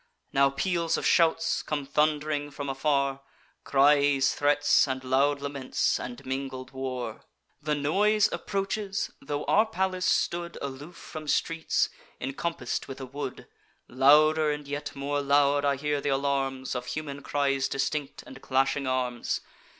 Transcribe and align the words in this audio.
"Now 0.33 0.49
peals 0.49 0.97
of 0.97 1.05
shouts 1.05 1.61
come 1.61 1.85
thund'ring 1.85 2.49
from 2.49 2.69
afar, 2.69 3.21
Cries, 3.63 4.33
threats, 4.33 4.87
and 4.87 5.03
loud 5.03 5.41
laments, 5.43 5.99
and 5.99 6.25
mingled 6.25 6.71
war: 6.71 7.21
The 7.61 7.75
noise 7.75 8.27
approaches, 8.31 9.11
tho' 9.21 9.43
our 9.45 9.67
palace 9.67 10.07
stood 10.07 10.57
Aloof 10.59 10.95
from 10.97 11.27
streets, 11.27 11.89
encompass'd 12.19 12.87
with 12.87 12.99
a 12.99 13.05
wood. 13.05 13.47
Louder, 13.87 14.49
and 14.49 14.67
yet 14.67 14.95
more 14.95 15.21
loud, 15.21 15.63
I 15.65 15.75
hear 15.75 16.01
th' 16.01 16.07
alarms 16.07 16.73
Of 16.73 16.87
human 16.87 17.21
cries 17.21 17.67
distinct, 17.67 18.23
and 18.23 18.41
clashing 18.41 18.87
arms. 18.87 19.41